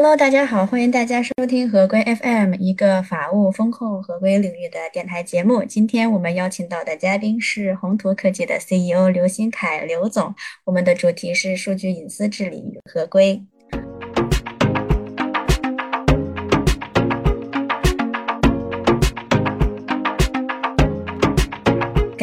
[0.00, 5.64] Hello，大家好，欢迎大家收听合规 FM，一个法务风控合规领域的电台节目。
[5.64, 10.32] 今天我们邀请到的嘉宾是宏图科技的 CEO 刘新凯刘总，
[10.62, 13.42] 我们的主题是数据隐私治理与合规。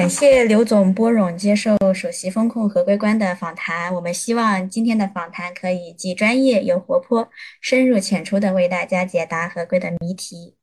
[0.05, 3.91] 感谢刘总拨冗接受首席风控合规官的访谈。
[3.95, 7.27] 我们希望今天的访谈可以既专业又活泼，
[7.59, 10.53] 深入浅出的为大家解答合规的谜题。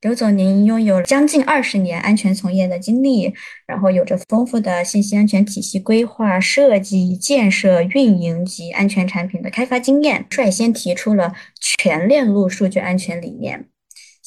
[0.00, 3.34] 刘总，您拥有将近二十年安全从业的经历，
[3.66, 13.66] 然后有着丰富的信息安全体系规划、设计、建设、运营及安全产品的开发经验，率先提出了全链路数据安全理念。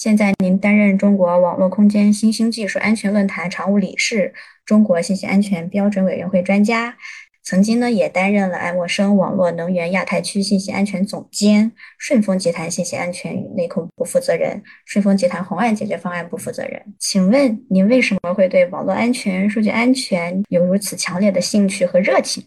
[0.01, 4.33] 现在您担任中国网络空间新兴技术安全论坛常务理事、
[4.65, 6.97] 中国信息安全标准委员会专家，
[7.43, 16.81] 曾经呢也担任了爱默生网络能源亚太区信息安全总监、顺丰集团信息安全与内控部负责人、顺丰集团红岸解决方案部负责人。
[16.97, 22.43] 请问您为什么会对网络安全、数据安全有如此强烈的兴趣和热情？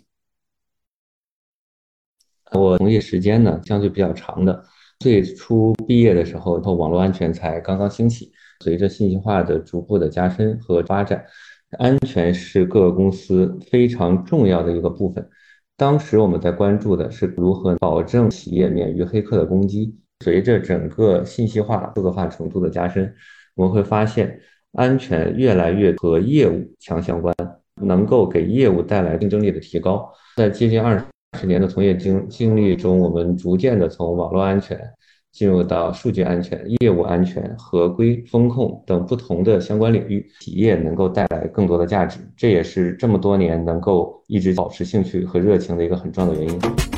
[2.50, 4.65] 我从业时间呢相对比较长的。
[5.05, 8.33] 最初毕业的时候，网络安全才刚刚兴起。
[8.60, 11.22] 随着信息化的逐步的加深和发展，
[11.78, 15.28] 安全是各个公司非常重要的一个部分。
[15.77, 19.94] 当时我们在关注的是如何保证企业免于黑客的攻击。
[20.25, 23.14] 随着整个信息化、数字化程度的加深，
[23.56, 24.41] 我们会发现
[24.72, 27.34] 安全越来越和业务强相关，
[27.82, 30.10] 能够给业务带来竞争力的提高。
[30.38, 31.05] 在接近二。
[31.35, 34.79] 十年的从业经经历中，我们逐渐的从网络安全
[35.33, 46.94] 进入到数据安全、业务安全、合规风控等不同的相关领域，企业能够带来更多的价值，这也是这么多年能够一直保持兴趣和热情的一个很重要的原因。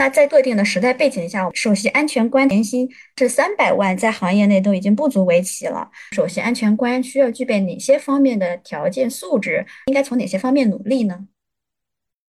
[0.00, 2.88] 那在特定的时代背景下，首席安全官年薪
[3.18, 5.90] 是三百万，在行业内都已经不足为奇了。
[6.12, 9.66] 首席安全官需要具备哪些方面的条件素质？
[9.88, 11.26] 应该从哪些方面努力呢？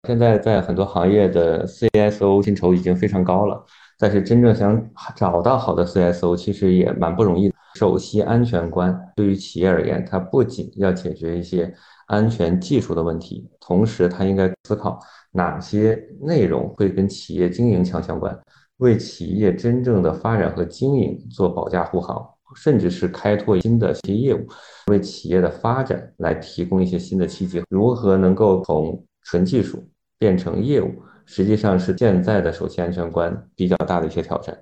[0.08, 3.64] 现在在很多行业的 CSO 薪酬已经非常高了，
[3.96, 7.52] 但是真正想找到好的 CSO 其实也蛮不容易。
[7.76, 11.72] 首席安全官对于企业而言，它不仅要解决一些
[12.10, 14.98] 安全技术的问题，同时他应该思考。
[15.30, 18.36] 哪些内容会跟企业经营强相关？
[18.78, 22.20] 为企业真正的发展和经营做保驾护航，
[22.56, 24.44] 甚至是开拓新的新业务，
[24.88, 27.62] 为企业的发展来提供一些新的契机。
[27.68, 29.80] 如何能够从纯技术
[30.18, 30.90] 变成业务，
[31.26, 34.58] 实际上是现在的首席安全官比较大的一些挑战。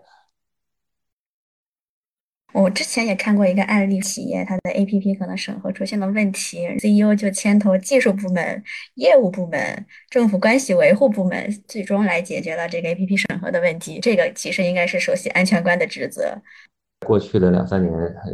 [2.61, 8.61] 我之前也看过一个案例，企业它的 APP 可能审核出现了问题，CEO 就牵头技术部门、
[8.95, 14.01] 业务部门、政府关系维护部门，最终来解决了这个 APP 审核的问题。
[14.01, 16.37] 这个其实应该是首席安全官的职责。
[17.07, 17.93] 过去的两三年，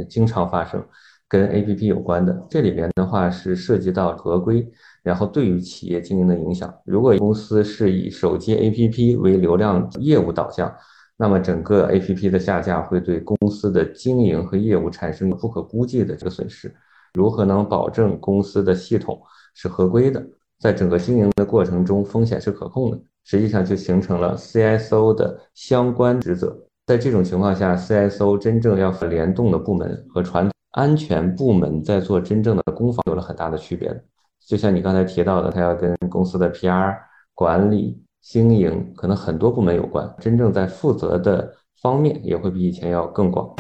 [0.09, 0.83] 经常发生
[1.29, 4.67] 跟 APP 有关的，这里边的话是涉及到合规，
[5.03, 6.75] 然后对于企业经营的影响。
[6.87, 10.75] 如果公司是以手机 APP 为流量业务导向，
[11.17, 16.75] 那么整个 A P P 的下架会对公司的经营和业务产生不可估计的这个损失。
[17.13, 19.21] 如何能保证公司的系统
[19.55, 20.21] 是合规的，
[20.59, 23.01] 在整个经营的过程中风险是可控的？
[23.23, 26.55] 实际上就形成了 C S O 的相关职责。
[26.87, 34.05] 在这种情况下，C S O 真正要和联动的部门和传统安全部门在做真正的攻防有了很大的区别。
[34.45, 36.99] 就像你刚才提到的，他要跟公司的 P R
[37.33, 38.04] 管理。
[38.27, 43.55] 经营可能很多部门有关，真正在负责的方面也会比以前要更广。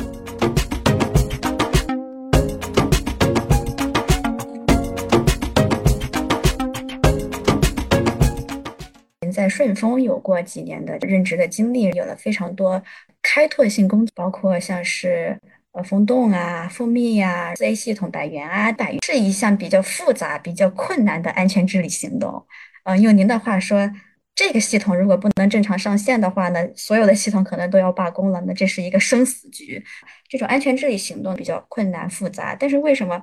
[9.20, 12.82] 您在顺丰有过几年的任职的经历，有了非常多
[13.20, 15.38] 开拓性工作，包括像是
[15.72, 22.46] 呃风洞啊、蜂蜜呀、四 A 系统、百元啊、百元，是一项比较复杂、比较困难的安全治理行动。
[22.84, 23.90] 嗯，用您的话说。
[24.34, 28.40] 这个系统如果不能正常上线的话呢，所有的系统可能都要罢工了。
[28.46, 29.82] 那这是一个生死局。
[30.28, 33.22] 这种安全治理行动比较困难复杂，但是为什么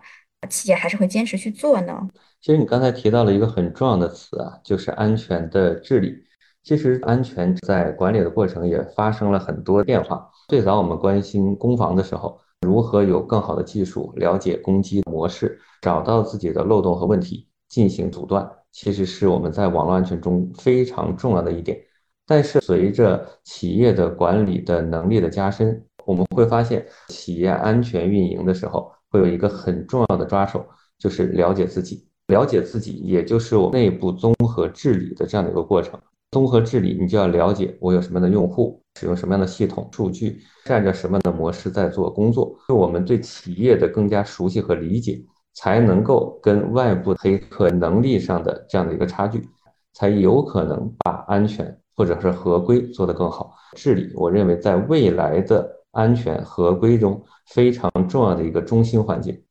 [0.49, 2.07] 企业还是会坚持去做呢？
[2.39, 6.15] 其实你刚才提到了一个很重要的词啊，就是安全的治理。
[6.63, 10.29] 其实安全在管理的过程也发生了很多变化。
[10.47, 18.49] 最早我们关心攻防的时候，如何有更好的技术了解攻击模式，找到自己的漏洞和问题，进行阻断。
[18.71, 21.79] 其实是我们在网络安全中非常重要的一点，
[22.25, 30.65] 但是随着企业的管理的能力的加深，我们会发现企业安全运营的时候会有一个很重要的抓手，
[30.97, 32.07] 就是了解自己。
[32.27, 35.99] 了解自己，也就是我内部综合治理的这样的一个过程。
[36.31, 42.57] 综合治理，你就要了解我有什么样的用户，使用什么样的系统、数据，按照什么样的模式在做工作。
[42.65, 45.21] 是我们对企业的更加熟悉和理解，
[45.53, 49.47] 才能够跟外部黑客能力上的这样的一个差距，
[49.93, 53.53] 才有可能把安全或者是合规做得更好。
[53.75, 59.41] 治理，我认为在未来的安全合规中非常重要的一个中心环节。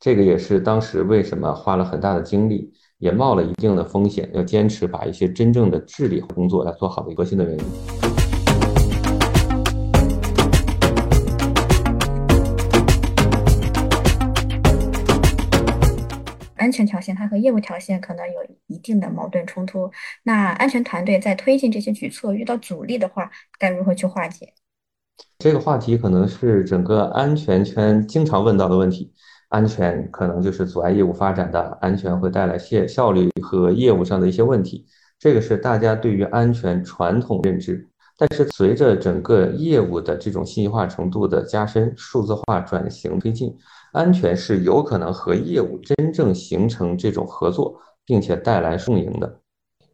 [0.00, 2.72] 这个也是当时为什么花了很大的精力。
[2.98, 7.97] 也冒了一定的风险，要坚持把一些真正的治理工作要做好的核心的原因。
[16.68, 18.34] 安全条线它和业务条线可能有
[18.66, 19.90] 一定的矛盾冲突。
[20.22, 24.52] 那安全团队在推进这些举措遇到阻力的话，该如何去化解？
[25.38, 29.14] 这个话题可能是整个安全圈经常问到的问题。
[29.48, 34.86] 安全可能就是阻碍业务发展的，安全会带来效效率和业务上的一些问题，
[35.18, 37.87] 这个是大家对于安全传统认知。
[38.18, 43.56] 但是随着整个业务的这种信息化程度的加深，数字化转型推进，
[43.92, 49.38] 安全是有可能和业务真正形成这种合作，并且带来共赢的。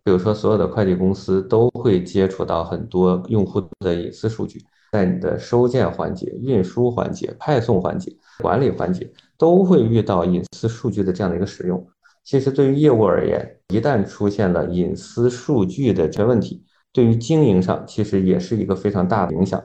[0.02, 8.10] 比如说，所有的快递公司都会接触到很多用户的隐私数据，在你的收件环节、运输环节、派送环节、
[8.40, 9.12] 管理环节。
[9.36, 11.84] 都会遇到隐私数据的这样的一个使用。
[12.22, 16.63] 其实对于业务而言，一旦出现了隐私数据的这问题，
[16.94, 19.60] 对于经营上其实也是一个非常大的影响。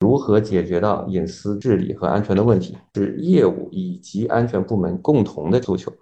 [0.00, 5.92] 如何解决到隐私治理和安全的问题，是业务以及安全部门共同的诉求。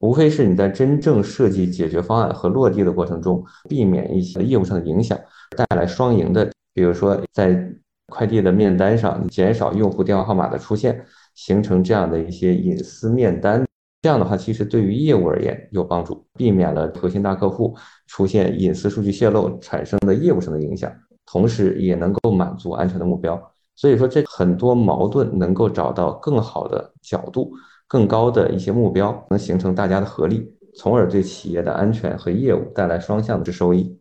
[0.00, 5.18] 无非是你在真正设计解决方案和落地的过程中，避免一些业务上的影响，
[5.56, 6.52] 带来双赢的。
[6.74, 7.72] 比如说，在
[8.08, 11.02] 快递的面单上减少用户电话号码的出现，
[11.34, 13.64] 形成这样的一些隐私面单。
[14.02, 17.76] 这样的话，其实对于业务而言有帮助，避免了核心大客户
[18.06, 20.92] 出现隐私数据泄露产生的业务上的影响，
[21.26, 23.40] 同时也能够满足安全的目标。
[23.76, 27.52] 所以说，这很多矛盾能够找到更好的角度。
[27.88, 34.00] 更高的一些目标，能形成大家的合力，从而对企业的安全和业务带来双向的收益。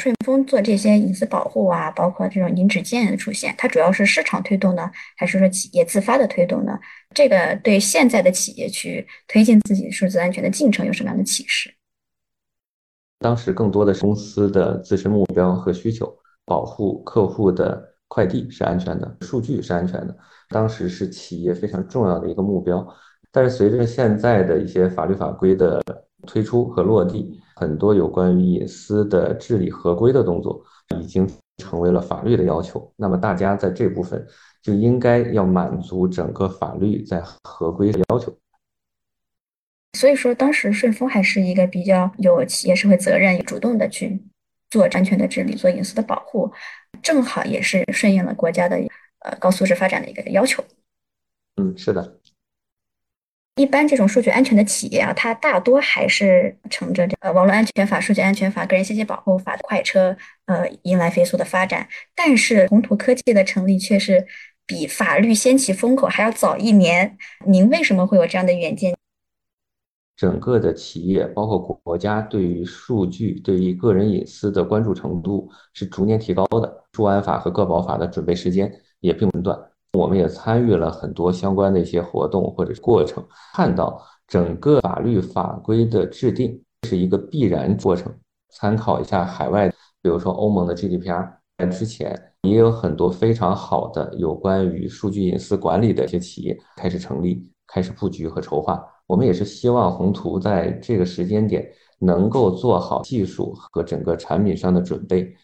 [0.00, 6.78] 顺丰做这些隐私保护啊，包括这种零指件的出现，它主要是市场推动呢，还是说企业自发的推动呢？
[7.14, 11.74] 这个对现在的企业去推进自己数字安全的进程有什么样的启示？
[13.18, 16.10] 当时更多的是公司的自身目标和需求，
[16.46, 20.16] 保护客户的快递是安全的，数据是安全的。
[20.48, 22.86] 当时是企业非常重要的一个目标，
[23.30, 25.82] 但是随着现在的一些法律法规的
[26.26, 30.64] 推出和落地，很多有关于隐私的治理合规的动作
[30.98, 31.28] 已经
[31.58, 32.90] 成为了法律的要求。
[32.96, 34.26] 那么大家在这部分
[34.62, 38.34] 就应该要满足整个法律在合规的要求。
[39.98, 44.22] 所以说，当时顺丰还是一个比较有企业社会责任、主动的去
[44.70, 46.50] 做安全的治理、做隐私的保护，
[47.02, 48.78] 正好也是顺应了国家的。
[49.22, 50.64] 呃，高素质发展的一个要求。
[51.56, 52.19] 嗯，是的。
[53.56, 60.16] 一般这种数据安全的企业啊，它大多还是乘着这个网络安全法、数据安全法、个人信息保护法的快车，
[60.46, 61.86] 呃，迎来飞速的发展。
[62.14, 64.26] 但是宏图科技的成立却是
[64.66, 67.18] 比法律掀起风口还要早一年。
[67.46, 68.96] 您为什么会有这样的远见？
[70.16, 76.84] 整个的企业，包括国家，对于数据、对于个人隐私的关注程度是逐年提高的。
[76.92, 79.58] 数安法和个保法的准备时间也并不短，
[79.92, 88.12] 我们也参与了很多相关的一些活动或者过程，看到整个法律法规的制定是一个必然过程。
[88.50, 89.68] 参考一下海外，
[90.02, 91.28] 比如说欧盟的 GDPR，
[91.58, 98.84] 在之前也有很多非常好的有关于数据隐私管理的一些企业开始成立、开始布局和筹划。
[99.06, 101.68] 我们也是希望宏图在这个时间点
[101.98, 105.34] 能够做好技术和整个产品上的准备，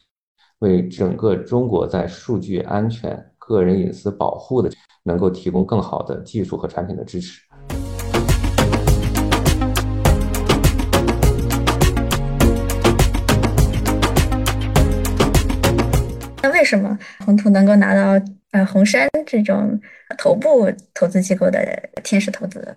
[0.61, 4.69] 为整个中国在数据安全、个人隐私保护的
[5.05, 7.41] 能够提供更好的技术和产品的支持。
[16.43, 19.81] 那为什么宏图能够拿到呃红杉这种
[20.19, 21.61] 头部投资机构的
[22.03, 22.77] 天使投资？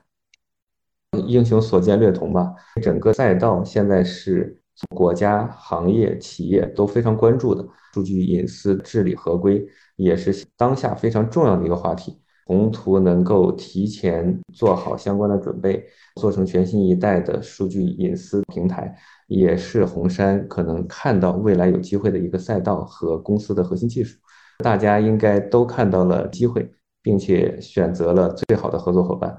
[1.26, 2.54] 英雄所见略同吧。
[2.80, 4.62] 整个赛道现在是
[4.96, 9.66] 国家、行业、企业都非常关注的数据隐私治理合规，
[9.96, 12.20] 也是当下非常重要的一个话题。
[12.46, 18.92] 宏图能够提前做好相关的准备，做成全新一代的数据隐私平台，
[19.28, 24.18] 也是红杉可能看到未来有机会的一个赛道和公司的核心技术。
[24.64, 26.68] 大家应该都看到了机会，
[27.04, 29.38] 并且选择了最好的合作伙伴。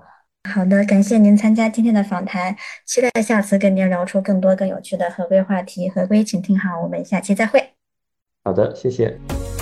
[0.48, 2.54] 好的，感谢您参加今天的访谈，
[2.86, 5.88] 期待下次跟您聊出更多更有趣的合规话题。
[5.88, 7.79] 合规，请听好，我们下期再会。
[8.42, 9.59] 好的谢谢。